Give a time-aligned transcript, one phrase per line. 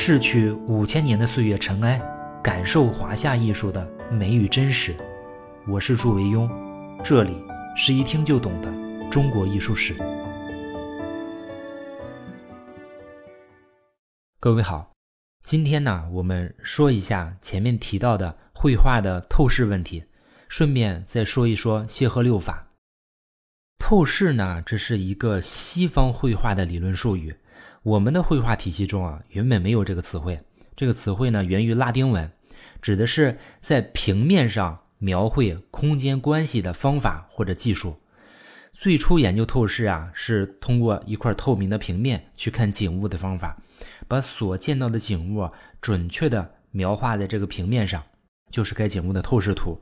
[0.00, 2.00] 逝去五千年的岁月尘埃，
[2.40, 4.94] 感受华夏艺术的美与真实。
[5.66, 6.48] 我是祝维庸，
[7.02, 7.44] 这里
[7.76, 8.72] 是一听就懂的
[9.10, 9.96] 中国艺术史。
[14.38, 14.92] 各位好，
[15.42, 20.04] 今天呢，我们说一下前面提到的绘画的透视问题，
[20.48, 22.68] 顺便再说一说谢赫六法。
[23.80, 27.34] 透视呢，这是一个西方绘画的理论术语。
[27.82, 30.38] 我们的绘画体系中啊，原本没有这个词汇。
[30.76, 32.30] 这个词汇呢，源于拉丁文，
[32.82, 37.96] 指的是在平面上描绘空间关系的方法或者技术。
[38.72, 43.56] 最初研究透视啊，是通过一块透明的平面去看景物的方法，
[44.06, 45.50] 把所见到的景物
[45.80, 48.02] 准确的描画在这个平面上，
[48.50, 49.80] 就是该景物的透视图。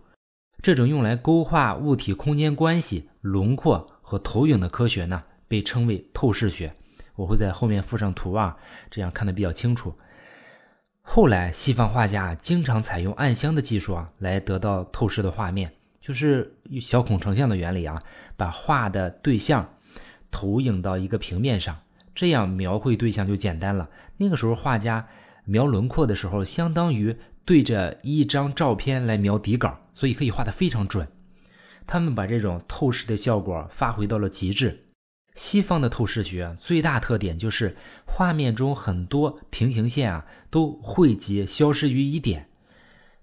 [0.62, 6.72] 这种用来勾画物体空间关系、轮廓和投影的科学呢，被称为透视学。
[7.16, 8.56] 我会在后面附上图啊，
[8.90, 9.94] 这样看得比较清楚。
[11.02, 18.02] 后来，西方画家经常采用暗箱的技术啊，来得到透视的画面，就是小孔成像的原理啊，
[18.36, 19.68] 把画的对象
[20.30, 21.76] 投影到一个平面上，
[22.14, 23.88] 这样描绘对象就简单了。
[24.16, 25.06] 那个时候，画家
[25.44, 31.06] 描轮廓的时候，相当于对着一张照片来描底稿，所以可以画得非常准。
[31.86, 34.85] 他们把这种透视的效果发挥到了极致。
[35.36, 42.48] 西方的透视学最大特点就是画面中很多平行线啊都汇集消失于一点，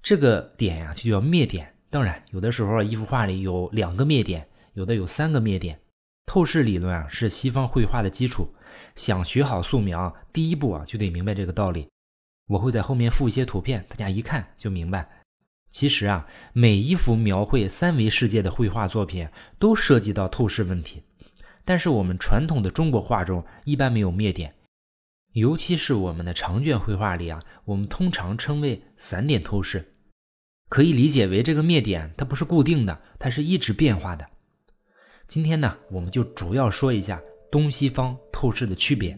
[0.01, 1.73] 这个点呀就叫灭点。
[1.89, 5.79] 当然，有的时候一幅画里有两个灭点，有的有三个灭点。
[6.25, 8.53] 透视理论啊是西方绘画的基础，
[8.95, 11.89] 想学好素描，第一步啊就得明白这个道理。
[12.47, 15.07] 我会在后面附一些图片，大家一看就明白。
[15.69, 19.27] 其实啊，每一幅描绘三维世界的绘画作品
[19.57, 21.03] 都涉及到透视问题。
[21.65, 24.53] 但是我们传统的中国画中一般没有灭点，
[25.31, 29.93] 尤其是我们的长卷绘画里啊，我们通常称为散点透视，
[30.67, 34.27] 可以理解为这个灭点它不是固定的，它是一直变化的。
[35.25, 39.17] 今天呢，我们就主要说一下东西方透视的区别。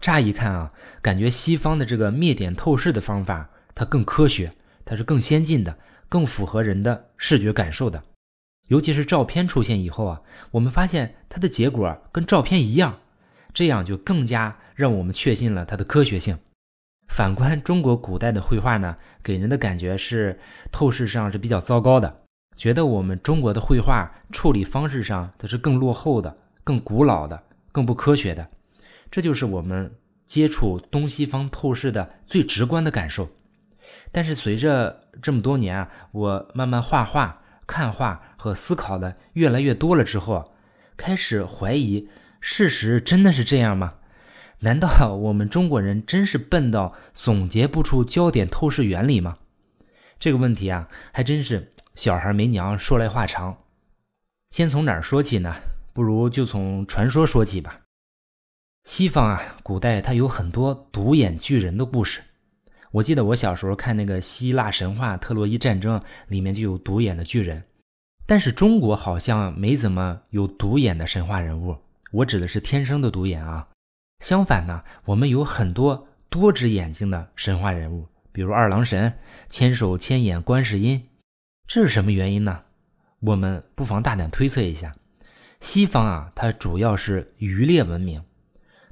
[0.00, 4.50] 乍一看啊，感觉西方的这个灭点透视的方法它更科学。
[4.90, 5.78] 它是更先进的，
[6.08, 8.02] 更符合人的视觉感受的。
[8.66, 10.20] 尤其是照片出现以后啊，
[10.50, 12.98] 我们发现它的结果跟照片一样，
[13.54, 16.36] 这样就更加让我们确信了它的科学性。
[17.06, 20.40] 反观中国古代的绘画呢，给人的感觉是
[20.72, 22.22] 透视上是比较糟糕的，
[22.56, 27.40] 觉得我们中国的绘画处理方式上它是更落后的、更古老的、
[27.70, 28.50] 更不科学的。
[29.08, 29.94] 这就是我们
[30.26, 33.28] 接触东西方透视的最直观的感受。
[34.12, 40.52] 但是随着这么多年啊，我慢慢画画、看画和思考的越来越多了之后，
[40.96, 42.08] 开始怀疑：
[42.40, 43.94] 事实真的是这样吗？
[44.60, 49.38] 难道我们中国人真是笨到总结不出焦点透视原理吗？
[50.18, 53.56] 这个问题啊，还真是小孩没娘，说来话长。
[54.50, 55.54] 先从哪儿说起呢？
[55.92, 57.80] 不如就从传说说起吧。
[58.84, 62.20] 西方啊，古代它有很多独眼巨人的故事。
[62.92, 67.62] 我记得我小时候看那个希腊神话《特洛伊战争》，里面就有独眼的巨人，
[68.26, 71.76] 但是中国好像没怎么有独眼的神话人物。
[72.10, 73.68] 我指的是天生的独眼啊。
[74.18, 79.12] 相反呢，我们有很多多只眼睛的神话人物，比如二郎神、
[79.48, 81.08] 千手千眼观世音。
[81.68, 82.64] 这是什么原因呢？
[83.20, 84.92] 我们不妨大胆推测一下：
[85.60, 88.20] 西方啊，它主要是渔猎文明，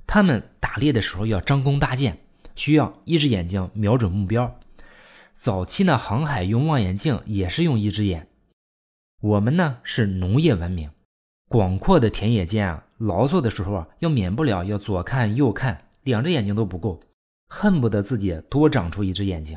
[0.06, 2.16] 他们打猎的时候要张弓搭箭。
[2.58, 4.58] 需要一只眼睛瞄准目标。
[5.32, 8.26] 早期呢，航海用望远镜也是用一只眼。
[9.20, 10.90] 我们呢是农业文明，
[11.46, 16.98] 广阔的田野间啊，劳作的时候啊，要免不了要左看右看，两只眼睛都不够，
[17.46, 19.56] 恨不得自己多长出一只眼睛。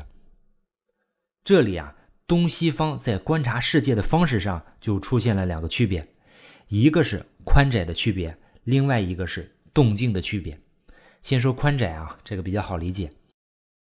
[1.42, 1.96] 这里啊，
[2.28, 6.06] 东西方在观察世界的方式上就出现了两个区别，
[6.68, 10.56] 一个是宽窄的区别，另外一个是动静的区别。
[11.22, 13.12] 先说宽窄啊，这个比较好理解。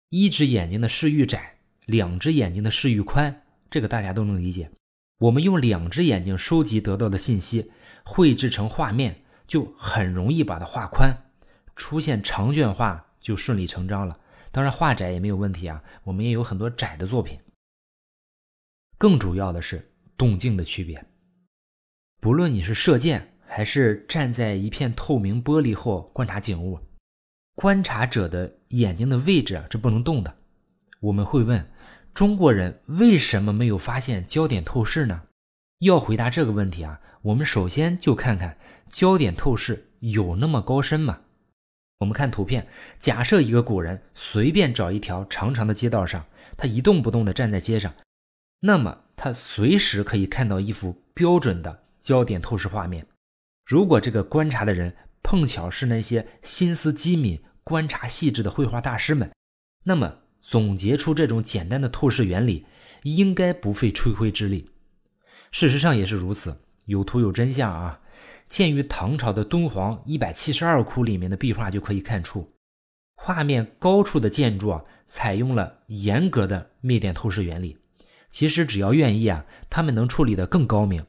[0.09, 4.71] 一只眼睛的视域窄，两只眼睛的视域宽，这个大家都能理解。
[5.19, 7.71] 我们用两只眼睛收集得到的信息，
[8.03, 11.15] 绘制成画面，就很容易把它画宽，
[11.75, 14.19] 出现长卷画就顺理成章了。
[14.51, 17.39] 当然画窄也没有问题啊，我们也有很多窄的作品。
[19.00, 21.03] 更主要的是动静的区别，
[22.21, 26.80] 不论你是射箭，还是站在一片透明玻璃后观察景物。
[27.56, 30.36] 观察者的眼睛的位置啊，是不能动的。
[31.00, 31.70] 我们会问，
[32.14, 35.24] 中国人为什么没有发现焦点透视呢？
[35.80, 38.58] 要回答这个问题啊，我们首先就看看
[38.88, 41.20] 焦点透视有那么高深吗？
[42.00, 42.68] 我们看图片，
[43.00, 46.26] 假设一个古人随便找一条长长的街道上，
[46.58, 47.94] 他一动不动地站在街上，
[48.62, 53.06] 那么他随时可以看到一幅标准的焦点透视画面。
[53.66, 59.31] 如果这个观察的人碰巧是那些心思机敏、观察细致的绘画大师们，
[59.86, 62.66] 那么总结出这种简单的透视原理，
[63.04, 64.70] 应该不费吹灰之力。
[65.52, 68.02] 事实上也是如此，有图有真相啊！
[68.50, 72.54] 鉴于唐朝的敦煌一百七十二窟里面的壁画就可以看出，
[73.16, 77.78] 画面高处的建筑啊，采用了严格的灭点透视原理。
[78.30, 81.06] 其实只要愿意啊，他们能处理得更高明。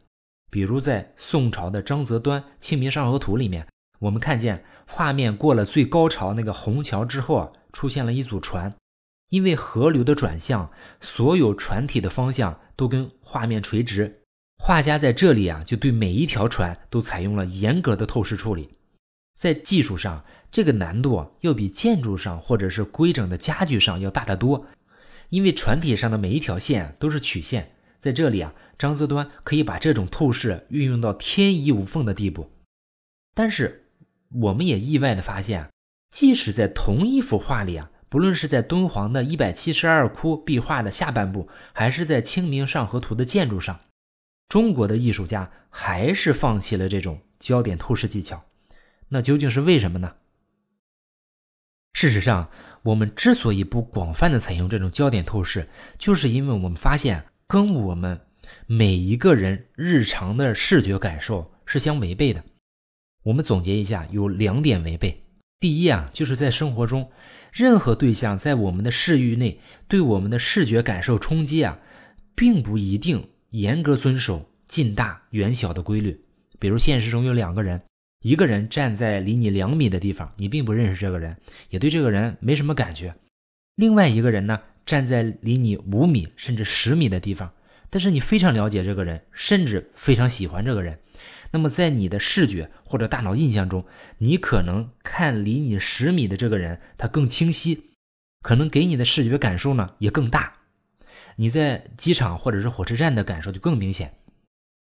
[0.50, 3.66] 比如在宋朝的张择端《清明上河图》里面，
[4.04, 8.74] 我们看见画面过了最高潮那个虹桥之后啊，出现了一组船，
[9.30, 10.70] 因为河流的转向，
[11.00, 14.20] 所有船体的方向都跟画面垂直。
[14.62, 18.68] 画家在这里啊，就对每一条船都采用了严格的透视处理。
[19.34, 24.66] 在技术上，这个难度啊，要比建筑上或者是规整的家具上要大得多。
[25.30, 32.50] 因为船体上的每一条线都是曲线，在这里啊，张择端可以把这种透视运用到天衣无缝的地步。
[33.34, 33.83] 但是，
[34.34, 35.68] 我们也意外的发现，
[36.10, 43.80] 即使在同一幅画里啊，不论是在敦煌的一百七十二窟壁画的下半部，还是在《清明上河图》的建筑上。
[44.48, 48.44] 中国的艺术家还是放弃了这种焦点透视技巧，
[49.08, 50.14] 那究竟是为什么呢？
[51.94, 52.50] 事实上，
[52.82, 58.20] 我们之所以不广泛的采用这种焦点透视，就是因为我们发现跟我们
[58.66, 62.44] 每一个人日常的视觉感受是相违背的。
[63.24, 65.22] 我们总结一下，有两点违背。
[65.58, 67.10] 第一啊，就是在生活中，
[67.52, 71.78] 任何对象在我们的视域内对我们的视觉感受冲击啊，
[72.36, 73.28] 并不一定。
[73.50, 76.20] 严格遵守近大远小的规律，
[76.58, 77.80] 比如现实中有两个人，
[78.24, 81.36] 一个人站在离你两米的地方，你并不认识这个人，
[81.70, 83.12] 也对这个人没什么感觉；
[83.76, 87.48] 另外一个人呢，站在离你五米甚至十米的地方，
[87.90, 90.98] 但是你非常了解这个人，甚至非常喜欢这个人。
[91.54, 93.86] 那么在你的视觉或者大脑印象中，
[94.18, 97.92] 你可能看离你十米的这个人，他更清晰，
[98.42, 100.54] 可能给你的视觉感受呢也更大。
[101.36, 104.14] 你在机场或者是火车站的感受就更明显，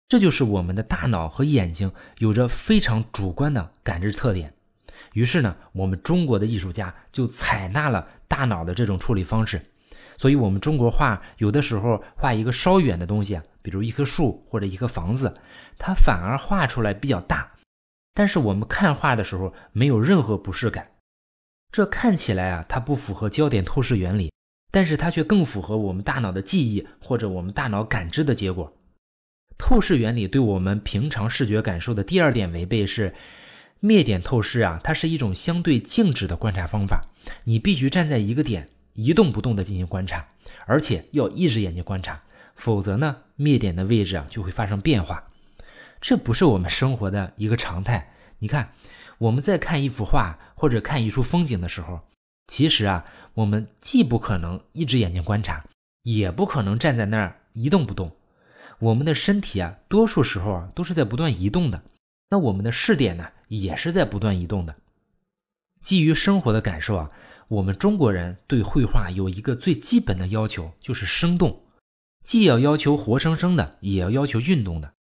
[0.08, 4.54] 这就是我们的大脑和眼睛有着非常主观的感知特点。
[5.12, 9.62] 于是呢，我们中国的艺术家就采纳了大脑的这种处理方式，
[10.18, 15.36] 所以，我们中国画有的时候画一个稍远的东西，比如一棵树或者一个房子，
[15.80, 17.54] 它反而画出来比较大，
[18.14, 20.92] 但是我们看画的时候没有任何不适感。
[21.72, 24.32] 这看起来啊，它不符合焦点透视原理。
[24.76, 28.74] 但是它却更符合我们大脑的记忆或者我们大脑感知的结果。
[29.56, 33.14] 透视原理对我们平常视觉感受的第二点违背是，
[33.80, 37.02] 灭点透视啊，它是一种相对静止的观察方法。
[37.44, 40.28] 你必须站在一个点一动不动地进行观察，
[40.66, 42.20] 而且要一只眼睛观察，
[42.56, 45.24] 否则呢，灭点的位置啊就会发生变化。
[46.02, 48.14] 这不是我们生活的一个常态。
[48.40, 48.74] 你看，
[49.18, 52.02] 我们在看一幅画或者看一处风景的时候。
[52.48, 53.06] 其实啊，
[53.36, 55.64] 我们既不可能一只眼睛观察，
[56.02, 58.14] 也不可能站在那儿一动不动。
[58.80, 61.82] 我们的身体啊，多数时候啊都是在不断移动的。
[62.30, 64.76] 那我们的视点呢，也是在不断移动的。
[65.80, 67.10] 基于生活的感受啊，
[67.48, 71.63] 我们中国人对绘画有一个最基本的要求，就是生动。
[72.24, 74.94] 既要要求活生生的，也要要求运动的。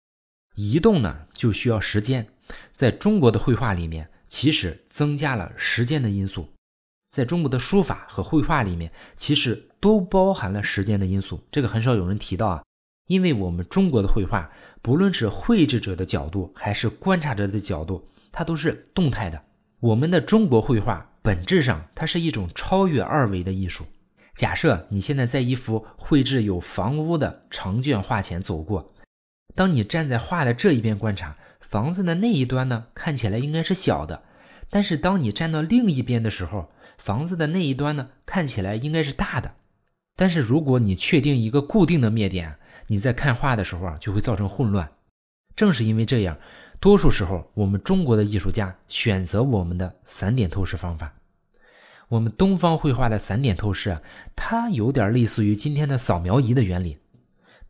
[0.56, 2.28] 移动呢，就需要时间。
[2.74, 6.50] 在中国的绘画里面，其实增加了时间的因素。
[7.10, 12.64] 在中国的书法和绘画里面，其实都包含了时间的因素，这个很少有人提到啊。
[13.08, 14.50] 因为我们中国的绘画，
[14.82, 19.42] 不论是绘制者的角度还是观察者的角度，它都是动态的。
[19.80, 23.86] 我们的中国绘画本质上，它是一种超越二维的艺术。
[24.36, 28.94] 假设你现在在一幅绘制有房屋的长卷画前走过，
[29.54, 34.24] 当你站在画的这一边观察，房子的那一端呢，看起来应该是小的，
[34.70, 39.54] 但是当你站到另一边的时候，房子的那一端呢，看起来应该是大的，
[40.16, 42.56] 但是如果你确定一个固定的灭点，
[42.88, 44.90] 你在看画的时候啊，就会造成混乱。
[45.56, 46.38] 正是因为这样，
[46.80, 51.14] 多数时候我们中国的艺术家选择我们的散点透视方法。
[52.12, 54.02] 我们东方绘画的散点透视啊，
[54.36, 56.98] 它有点类似于今天的扫描仪的原理。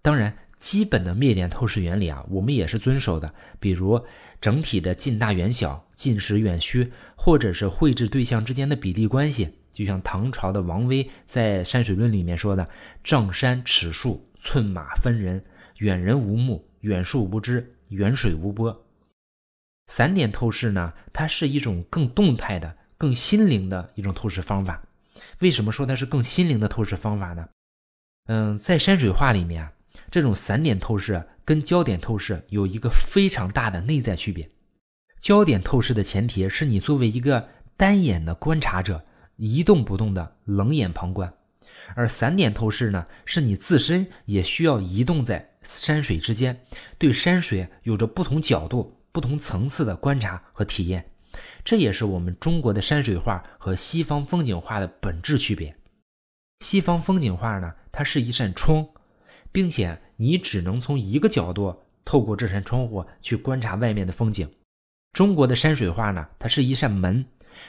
[0.01, 0.37] 当然。
[0.61, 3.33] 基本的灭点透视原理啊，我们也是遵守的。
[3.59, 3.99] 比如
[4.39, 9.55] 整体的近大远小、近实远虚，或者是绘制对象之间的比例关系。
[9.71, 12.69] 就像唐朝的王维在《山水论》里面说的
[13.03, 15.43] ：“丈山尺树，寸马分人，
[15.79, 18.85] 远人无目，远树无枝，远水无波。
[19.87, 24.79] 散点透视呢，它是一种更动态的、更心灵的一种透视方法。
[25.39, 27.49] 为什么说它是更心灵的透视方法呢？
[28.27, 29.71] 嗯，在山水画里面啊，
[30.11, 34.47] 这种散点透视跟焦点透视有一个非常大的内在区别。
[35.19, 39.03] 焦点透视的前提是你作为一个单眼的观察者，
[39.35, 41.27] 一动不动的冷眼旁观；
[41.95, 46.63] 而散点透视呢，是你自身也需要移动在山水之间，
[46.99, 48.95] 对山水有着不同角度。
[49.13, 51.05] 不同层次的观察和体验，
[51.63, 55.75] 这也是我们中国的山水画和西方风景画的本质区别。
[56.59, 58.87] 西方风景画呢，它是一扇窗，
[59.51, 64.49] 并且你只能从一个角度透过这扇窗户去观察外面的风景。
[65.13, 67.25] 中国的山水画呢，它是一扇门。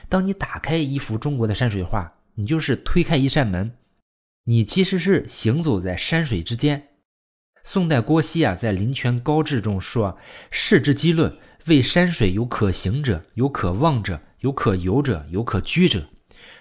[0.08, 3.76] 当你打开一幅中国的山水画，你就是推开一扇门，
[4.44, 6.88] 你其实是行走在山水之间。
[7.64, 10.18] 宋代郭熙啊，在《临泉高志》中说
[10.50, 16.08] ：“世之基论，为山水有可行者，有可望者，有可游者，有可居者。”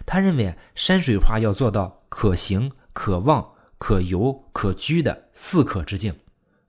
[0.05, 6.13] 他认为山水画要做到可行、可望、可游、可居的四可之境。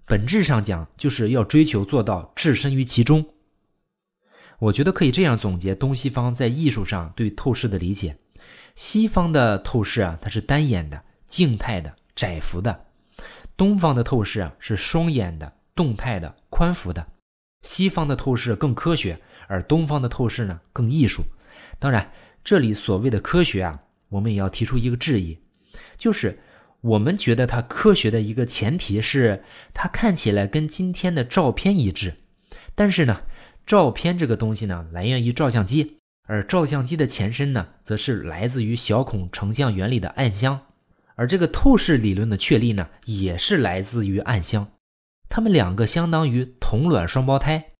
[0.06, 3.24] 本质上讲，就是要追求做到置身于其中。
[4.58, 8.16] 我觉得可以这样总结东西方在艺术上对透视的理解：
[8.76, 12.86] 西方的透视啊，它是单眼的、静态的、窄幅的。
[13.56, 17.02] 东方的透视啊是双眼的、动态的、宽幅的；
[17.62, 21.22] 西方的透视更科学，而东方的透视呢更艺术。
[21.78, 22.12] 当然，
[22.44, 25.38] 这里所谓的科学啊，我们也要提出一个质疑，
[25.96, 26.38] 就是
[26.80, 29.42] 我们觉得它科学的一个前提是
[29.72, 32.14] 它看起来跟今天的照片一致。
[32.74, 33.22] 但是呢，
[33.64, 40.60] 照片这个东西呢来源于照相机，而照相机的前身呢则是来自于小孔成像原理的暗箱。
[41.14, 44.72] 而这个透视理论的确立呢，也是来自于暗箱。
[45.34, 47.70] 它们两个相当于同卵双胞胎，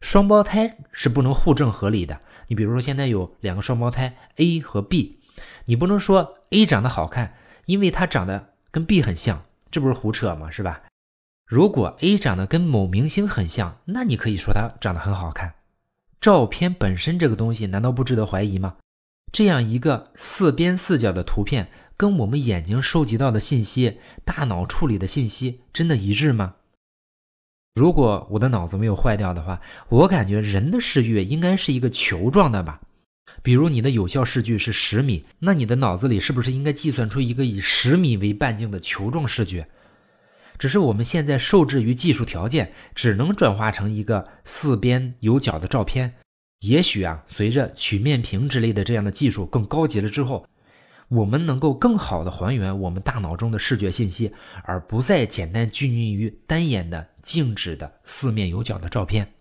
[0.00, 2.20] 双胞胎是不能互证合理的。
[2.48, 5.20] 你比如说，现在有两个双胞胎 A 和 B，
[5.66, 7.34] 你不能说 A 长得好看，
[7.66, 10.50] 因为它长得跟 B 很像，这不是胡扯吗？
[10.50, 10.82] 是吧？
[11.46, 15.54] 如果 A 长得跟某明星很像，那你可以说他长得很好看。
[16.20, 18.78] 照片本身这个东西，难道不值得怀疑吗？
[19.30, 21.68] 这样一个四边四角的图片。
[21.96, 26.56] 跟我们眼睛收集到的信息、大脑处理的信息真的一致吗？
[27.76, 32.80] 如果我的脑子没有坏掉的话，我感觉人的视域应该是一个球状的吧。
[33.42, 39.68] 比如你的有效视距是十米，那你的脑子里是不是应该计算出一个以十米为半径的球状视觉？
[40.58, 46.14] 只是我们现在受制于技术条件，只能转化成一个四边有角的照片。
[46.60, 50.46] 也许啊，随着曲面屏之类的这样的技术更高级了之后。
[51.08, 54.32] 我们能够更好的还原我们大脑中的视觉信息，
[54.64, 59.34] 而不再简单拘泥于单眼的静止的四面有角的照片。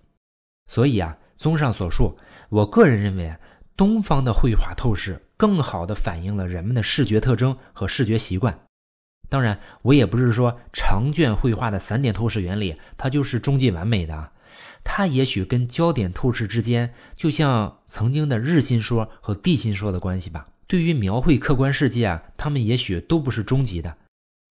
[0.67, 2.17] 所以啊，综上所述，
[2.49, 3.35] 我个人认为，
[3.75, 8.67] 东方的绘画透视更好的反映了人们的视觉特征和视觉习惯。
[9.27, 14.31] 当然，我也不是说长卷绘画的散点透视原理它就是终极完美的，
[14.83, 20.45] 它也许跟焦点透视之间，就像曾经的日心说和地心说的关系吧。
[20.67, 23.97] 对于描绘客观世界啊，他们也许都不是终极的。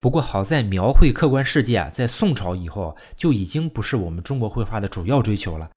[0.00, 5.70] 不过好在描绘客观世界啊，在宋朝以后就已经不是我们中国绘画的主要追求了。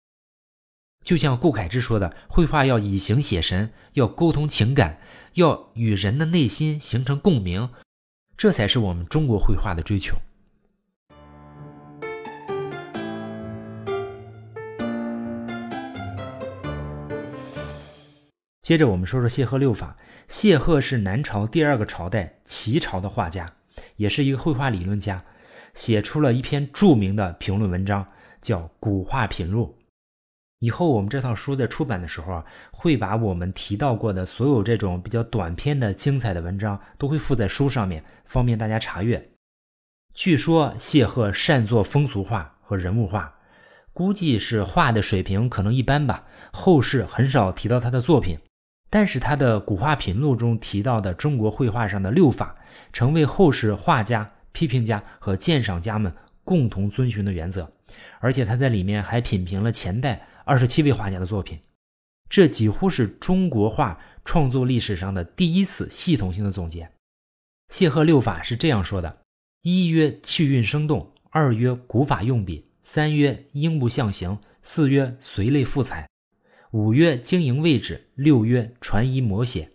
[1.04, 5.00] 就像顾恺之说的，绘画要以形写神，要沟通情感，
[5.34, 7.70] 要与人的内心形成共鸣，
[8.36, 10.16] 这才是我们中国绘画的追求。
[18.62, 19.96] 接着我们说说谢赫六法。
[20.28, 23.50] 谢赫是南朝第二个朝代齐朝的画家，
[23.96, 25.24] 也是一个绘画理论家，
[25.74, 28.06] 写出了一篇著名的评论文章，
[28.42, 29.76] 叫《古画品录》。
[30.60, 39.30] 以后我们这套书在出版的时候啊，会把我们提到过的所有这种比较短篇的精彩的文章都会附在书上面，方便大家查阅。
[40.14, 43.34] 据说谢赫善作风俗画和人物画，
[43.94, 48.38] 估计是画的水平可能一般吧，后世很少提到他的作品。
[48.90, 52.56] 但是他的《古画品录》中提到的中国绘画上的六法，
[52.94, 56.14] 成为后世画家、批评家和鉴赏家们
[56.44, 57.72] 共同遵循的原则。
[58.20, 61.60] 而且他在里面还品评了前代二十七位画家的作品，
[62.30, 66.90] 这几乎是中国画创作历史上的第一次系统性的总结。
[67.70, 69.18] 谢赫六法是这样说的：
[69.64, 76.08] 一曰气韵生动，二曰古法用笔，三曰应物象形，四曰随类赋彩。
[76.78, 79.68] 五曰经营位置，六曰传遗摹写。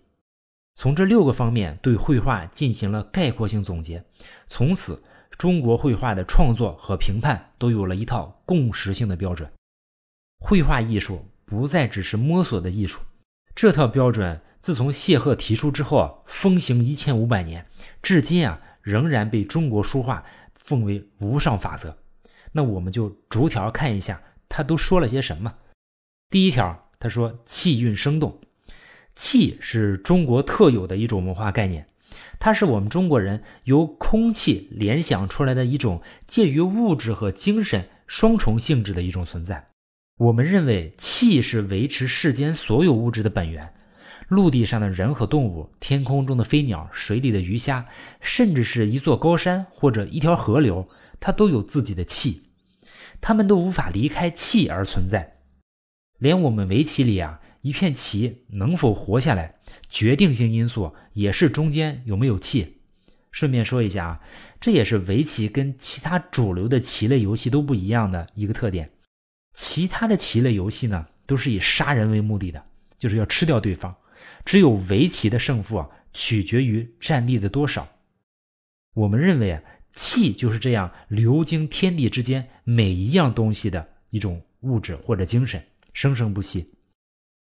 [0.77, 4.05] 从这六个方面对绘画进行了概括性总结，
[4.47, 5.03] 从此
[5.37, 9.51] 中国绘画的创作和评判都有了一套共识性的标准。
[10.39, 13.01] 绘画艺术不再只是摸索的艺术，
[13.53, 17.67] 这套标准自从谢赫提出之后啊，风行一千五百年，
[18.01, 21.99] 至今啊仍然被中国书画奉为无上法则。
[22.53, 25.53] 那我们就逐条看一下，他都说了些什么。
[26.31, 28.39] 第一条，他说气韵生动，
[29.17, 31.85] 气是中国特有的一种文化概念。
[32.39, 39.67] 它是我们中国人由空气联想出来的一种介于物质和精神双重性质的一种存在。
[40.19, 43.75] 我们认为气是维持世间所有物质的本源，
[44.29, 47.85] 陆地上的人和动物，天空中的飞鸟，水里的鱼虾，
[48.21, 52.45] 甚至是一座高山或者一条河流，它都有自己的气，
[53.21, 55.39] 它们都无法离开气而存在。
[56.23, 57.41] 连我们围棋里啊。
[57.63, 59.55] 一片棋能否活下来，
[59.89, 62.79] 决定性因素也是中间有没有气。
[63.31, 64.21] 顺便说一下啊，
[64.61, 68.91] 这也是围棋跟其他主流的棋类游戏都不一样的一个特点。
[69.55, 72.61] 其他的棋类游戏呢，都是以杀人为目的的，
[72.99, 73.95] 就是要吃掉对方。
[74.45, 77.89] 只有围棋的胜负啊，取决于战力的多少。
[78.95, 79.63] 我们认为啊，
[79.95, 86.75] 气就是这样流经天地之间每一样东西的一种物质或者精神，生生不息。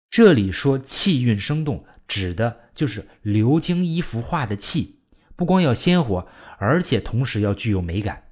[0.10, 5.00] 这里说气韵生动，指的就是流经一幅画的气，
[5.36, 8.24] 不光要鲜活，而且同时要具有美感。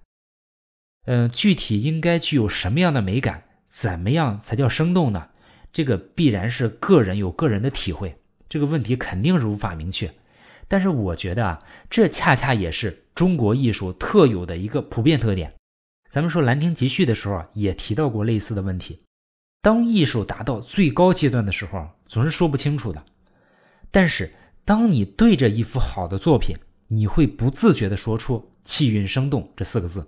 [1.06, 3.44] 嗯，具体应该具有什么样的美感？
[3.68, 5.30] 怎么样才叫生动呢？
[5.74, 8.16] 这个必然是个人有个人的体会，
[8.48, 10.14] 这个问题肯定是无法明确。
[10.68, 15.54] 但是我觉得啊，这恰恰也是中国艺术特有的一个普遍特点。
[16.10, 19.04] 咱们说《兰亭集序》的时候，也提到过类似的问题。
[19.64, 23.02] 当艺术达到最高阶段的时候，总是说不清楚的。
[23.92, 24.34] 但是，
[24.66, 26.58] 当你对着一幅好的作品，
[26.90, 30.02] 你会不自觉地说出“气韵生动”这四个字；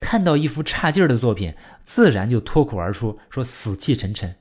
[0.00, 4.34] 看到一幅差劲儿的作品，自然就脱口而出说“死气沉沉”。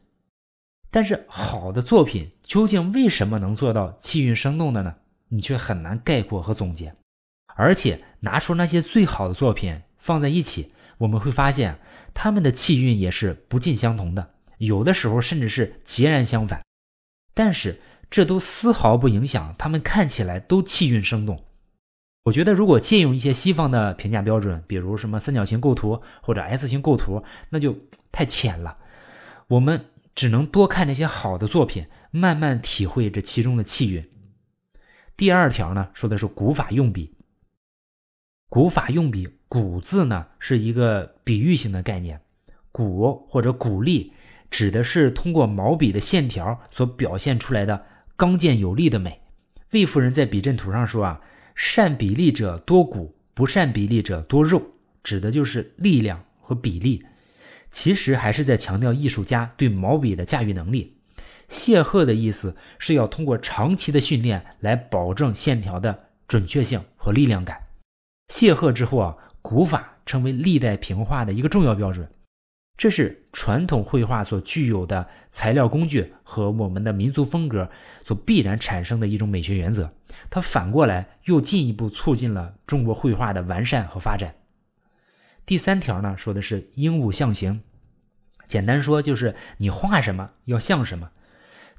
[0.90, 4.96] 但是，好的作品究竟为什么能做到气韵生动的呢？
[5.28, 6.96] 你却很难概括和总结。
[7.56, 10.74] 而且，拿出那些最好的作品放在一起。
[11.02, 11.80] 我们会发现，
[12.14, 16.62] 他们的气韵也是不尽相同的，有的时候甚至是截然相反。
[17.34, 21.44] 但是这都丝毫不影响他们看起来都气韵生动。
[22.26, 27.76] 我觉得，如果借用一些西方的评价标准，比如什么三角形构图或者 S 型构图，那就
[28.12, 28.78] 太浅了。
[29.48, 34.08] 我们只能多看那些好的作品，慢慢体会这其中的气韵。
[35.18, 37.16] 第二条呢，说的是古法用笔。
[38.50, 42.22] 古法用笔，古字呢是一个比喻性的概念，
[42.72, 44.14] 鼓或者古力
[44.50, 47.86] 指的是通过毛笔的线条所表现出来的
[48.16, 49.20] 刚健有力的美。
[49.72, 51.20] 魏夫人在笔阵图上说啊，
[51.54, 54.62] 善比例者多骨，不善比例者多肉，
[55.04, 57.04] 指的就是力量和比例。
[57.72, 60.96] 其实还是在强调艺术家对毛笔的驾驭能力。
[61.50, 67.60] 谢赫的意思是要通过长期的训练来保证线条的准确性和力量感。
[68.30, 72.10] 谢赫之后啊，古法成为历代评画的一个重要标准，
[72.78, 77.70] 这是传统绘画所具有的材料工具和我们的民族风格
[78.04, 79.90] 所必然产生的一种美学原则。
[80.30, 84.34] 它反过来又进一步促进了中国绘画的完善和发展。
[85.46, 87.62] 第三条呢，说的是应物象形，
[88.48, 91.12] 简单说就是你画什么要像什么。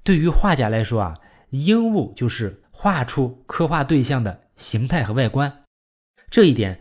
[0.05, 1.19] 对于画家来说啊，
[1.51, 5.63] 应物就是画出刻画对象的形态和外观。
[6.29, 6.81] 这一点，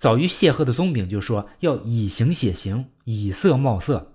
[0.00, 4.14] 早于谢赫的宗炳就说要以形写形，以色貌色。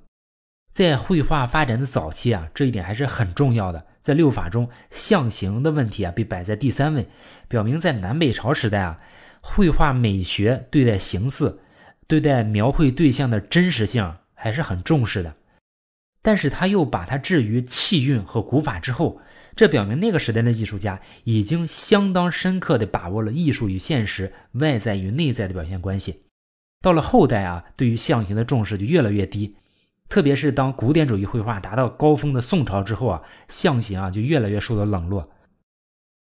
[0.72, 3.86] 在绘画发展的早期啊，这一点还是很重要的。
[4.02, 7.08] 在六法中，象形的问题啊被摆在第三位，
[7.48, 9.00] 表明在南北朝时代啊，
[9.42, 11.60] 绘画美学对待形似、
[12.08, 15.36] 对待描绘对象的真实性还是很重视的。
[16.24, 19.22] 但是他又把它置于气韵和古法之后。
[19.56, 26.24] 这表明那个时代的艺术家已经相当深刻地把握了艺术与现实、外在与内在的表现关系。
[26.82, 29.56] 到了后代啊，对于象形的重视就越来越低，
[30.10, 35.32] 特别是当古典主义绘画达到高峰的宋朝之后啊，象形啊就越来越受到冷落。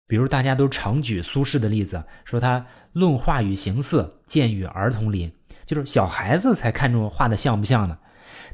[0.06, 5.32] 比如大家都常举苏轼的例子，说他论画与形似，见与儿童邻，
[5.66, 7.98] 就是小孩子才看重画的像不像呢。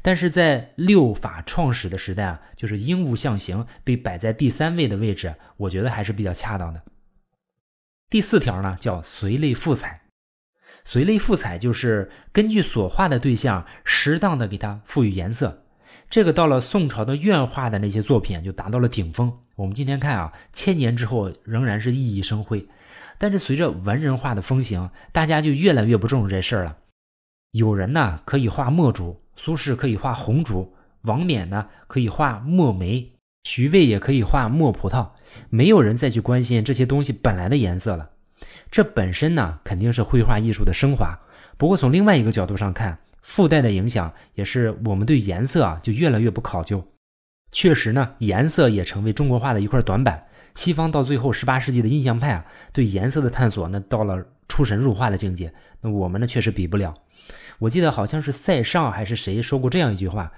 [0.01, 6.81] 但是在六法创始的时代啊，就是应物象形被摆在第三位的位置，我觉得还是比较恰当的。
[8.09, 10.01] 第四条呢叫随类赋彩，
[10.83, 15.65] 随类赋彩就是根据所画的对象，适当的给它赋予颜色。
[16.09, 19.31] 这个到了宋朝的院画的那些作品就达到了顶峰。
[19.55, 22.67] 我们今天看啊，千年之后仍然是熠熠生辉。
[23.17, 26.77] 但是随着文人画的风行，大家就越来越不重视这事儿了。
[27.51, 33.11] 有人呢可以画墨竹，苏轼可以画红竹，王冕呢可以画墨梅，
[33.43, 35.09] 徐渭也可以画墨葡萄，
[35.49, 38.09] 没有人再去关心这些东西本来的颜色了。
[38.69, 41.17] 这本身呢肯定是绘画艺术的升华。
[41.57, 46.85] 不过从另外一个角度上看，附带的影响也是我们对颜色啊就越来越不考究。
[47.51, 50.27] 确实呢，颜色也成为中国画的一块短板。
[50.55, 55.53] 西方到最后十八世纪的印象派啊，对颜色的探索呢到了出神入化的境界。
[55.81, 56.93] 那我们呢确实比不了。
[57.61, 60.31] 我记得好像是塞尚还是谁说过这样一句话，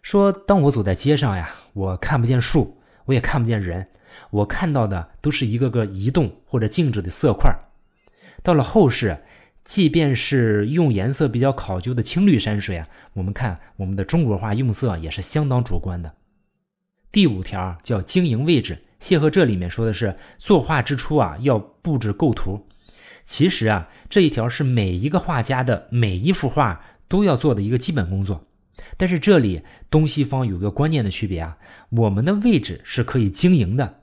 [0.00, 3.88] 说当我走在街上呀，我看不见树，我也看不见人，
[4.30, 7.54] 我看到的都是一个个移动或者静止的色块。
[8.42, 9.18] 到了后世，
[9.64, 16.14] 即便是用颜色比较考究的青绿山水啊，我们看我们的中国画用色也是相当主观的。
[17.10, 22.66] 第五条叫经营位置，谢赫这里面说的是作画之初啊要布置构图。
[23.32, 28.44] 其实啊，这一条是每一个画家的每一幅画都要做的一个基本工作。
[28.98, 31.56] 但是这里东西方有个关键的区别啊，
[31.88, 34.00] 我们的位置是可以经营的，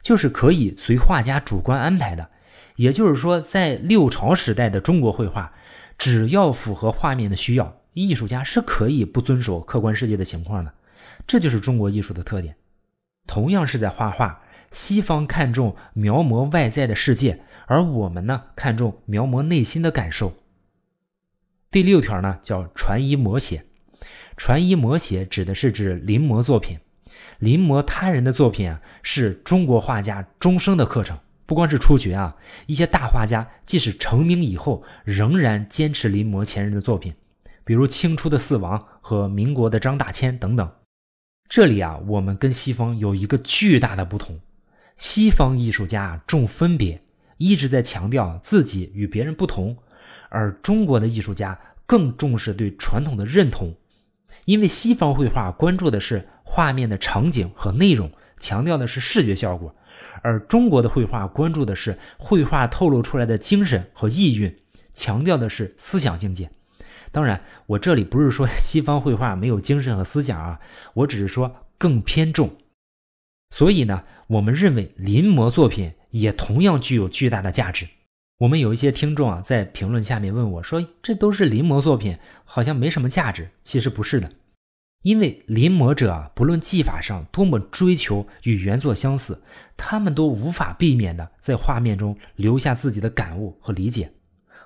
[0.00, 2.30] 就是可以随画家主观安排的。
[2.76, 5.52] 也就是说，在六朝时代的中国绘画，
[5.98, 10.72] 只要符合画面的需要，艺术家是可以不遵守客观世界的情况的。
[11.26, 12.54] 这就是中国艺术的特点。
[13.26, 17.42] 同样是在画画，西方看重描摹外在的世界。
[17.66, 20.34] 而我们呢，看重描摹内心的感受。
[21.70, 23.64] 第六条呢，叫传遗摹写。
[24.36, 26.78] 传遗摹写指的是指临摹作品，
[27.38, 31.18] 临摹他人的作品啊，是中国画家终生的课程。
[31.44, 32.34] 不光是初学啊，
[32.66, 37.14] 一些大画家即使成名以后，仍然坚持临摹前人的作品，
[37.64, 40.70] 比如清初的四王和民国的张大千等等。
[41.48, 44.40] 这里啊，我们跟西方有一个巨大的不同：
[44.96, 47.02] 西方艺术家重分别。
[47.42, 49.76] 一直在强调自己与别人不同，
[50.28, 53.74] 而中国的艺术家更重视对传统的认同，
[54.44, 59.74] 因为西方绘画关注的是画面的场景和内容，强调的是视觉效果，
[60.22, 64.56] 而中国的绘画关注的是绘画透露出来的精神和意蕴，
[64.92, 66.48] 强调的是思想境界。
[67.10, 70.60] 当然，我这里不是说 西方绘画没有精神和思想啊，
[70.94, 72.48] 我只是说更偏重。
[73.50, 75.92] 所以呢，我们认为临摹作品。
[76.12, 77.86] 也同样具有巨大的价值。
[78.38, 84.32] 我们有一些听众啊，在评论下面问我说：“这都是临摹作品，好像没什么价值。”其实不是的，
[85.02, 89.42] 因为临摹者啊，不论技法上多么追求与原作相似，
[89.76, 94.10] 他们都无法避免的在画面中留下自己的感悟和理解。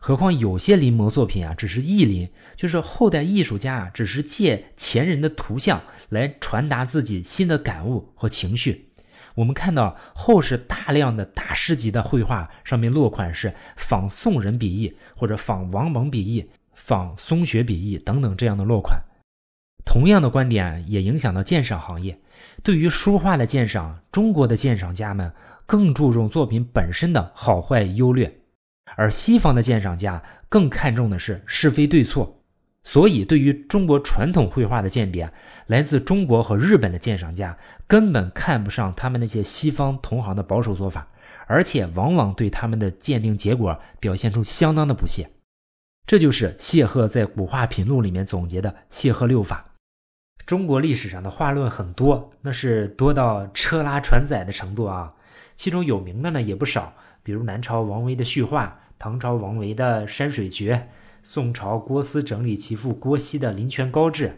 [0.01, 8.86] 何况有些临摹作品啊，只是意临，就是后代艺术家啊，只是借前人的图像来传达自己新的感悟和情绪。
[9.37, 18.99] 我们看到后世大量的大师级的绘画，上面落款是仿宋人笔意，或者仿王蒙笔意，仿松学笔意等等这样的落款。
[19.85, 22.19] 同样的观点也影响到鉴赏行业。
[22.63, 25.33] 对于书画的鉴赏，中国的鉴赏家们
[25.67, 28.41] 更注重作品本身的好坏优劣，
[28.97, 32.43] 而西方的鉴赏家更看重的是是非对错。
[32.87, 35.29] 所以，对于中国传统绘画的鉴别，
[35.67, 41.09] 来自中国和日本的鉴赏家根本看不上他们那些西方同行的保守做法，
[41.49, 45.29] 而且往往对他们的鉴定结果表现出相当的不屑。
[46.07, 49.65] 这就是谢赫在《古画品录》里面总结的谢赫六法。
[50.47, 55.13] 中国历史上的画论很多，那是多到车拉船载的程度啊。
[55.57, 56.95] 其中有名的呢也不少，
[57.25, 60.89] 比如南朝王维的序画，唐朝王维的山水诀。
[61.29, 64.29] 宋朝郭思整理其父郭熙的《林泉高志》，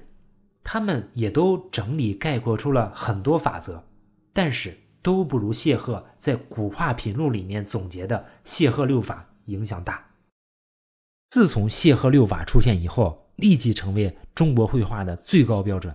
[0.65, 3.85] 他们也都整理概括出了很多法则，
[4.33, 10.03] 但是都不如谢赫在《古画品录》里面总结的谢赫六法影响大。
[11.29, 15.95] 自从谢赫六法出现以后，立即成为中国绘画的最高标准。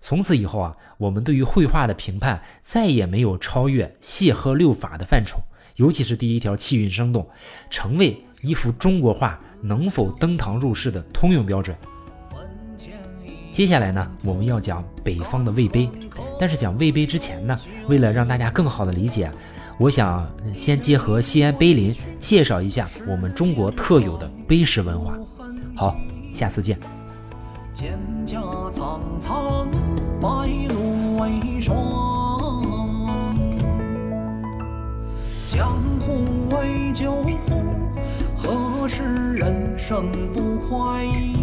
[0.00, 5.38] 从此以后啊，我们对于绘画的评判再也没有超越谢赫六法的范畴，
[5.76, 7.28] 尤其是第一条气韵生动，
[7.68, 9.38] 成为一幅中国画。
[9.60, 11.76] 能否登堂入室的通用标准？
[13.52, 15.90] 接下来呢，我们要讲北方的魏碑。
[16.38, 17.56] 但是讲魏碑之前呢，
[17.88, 19.30] 为了让大家更好的理解，
[19.76, 25.18] 我想先结合西安碑林，介绍一下我们中国特有的碑石文化。
[25.74, 25.96] 好，
[26.32, 26.78] 下次见。
[27.74, 27.88] 蒹
[28.26, 29.68] 葭苍苍，
[30.20, 30.28] 白
[30.68, 31.76] 露为霜。
[35.46, 37.24] 江湖为酒。
[38.42, 39.02] 何时
[39.34, 41.36] 人生不快意？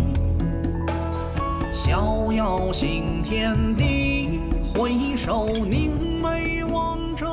[1.71, 4.39] 逍遥行天地，
[4.73, 7.27] 回首凝眉望着。